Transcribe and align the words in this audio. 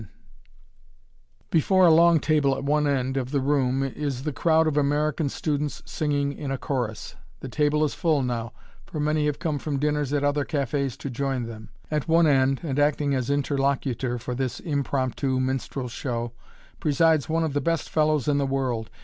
[Illustration: 0.01 0.15
MOTHER 0.15 1.43
AND 1.43 1.43
DAUGHTER] 1.43 1.57
Before 1.59 1.85
a 1.85 1.93
long 1.93 2.19
table 2.19 2.57
at 2.57 2.63
one 2.63 2.87
end 2.87 3.17
of 3.17 3.29
the 3.29 3.39
room 3.39 3.83
is 3.83 4.23
the 4.23 4.33
crowd 4.33 4.65
of 4.65 4.75
American 4.75 5.29
students 5.29 5.83
singing 5.85 6.33
in 6.33 6.49
a 6.49 6.57
chorus. 6.57 7.15
The 7.41 7.47
table 7.47 7.83
is 7.83 7.93
full 7.93 8.23
now, 8.23 8.51
for 8.87 8.99
many 8.99 9.27
have 9.27 9.37
come 9.37 9.59
from 9.59 9.77
dinners 9.77 10.11
at 10.11 10.23
other 10.23 10.43
cafés 10.43 10.97
to 10.97 11.09
join 11.11 11.43
them. 11.45 11.69
At 11.91 12.07
one 12.07 12.25
end, 12.25 12.61
and 12.63 12.79
acting 12.79 13.13
as 13.13 13.29
interlocutor 13.29 14.17
for 14.17 14.33
this 14.33 14.59
impromptu 14.61 15.39
minstrel 15.39 15.87
show, 15.87 16.31
presides 16.79 17.29
one 17.29 17.43
of 17.43 17.53
the 17.53 17.61
best 17.61 17.87
fellows 17.87 18.27
in 18.27 18.39
the 18.39 18.47
world. 18.47 18.89